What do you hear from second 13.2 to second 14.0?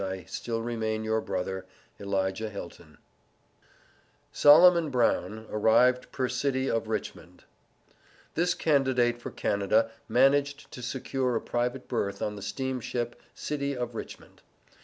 City of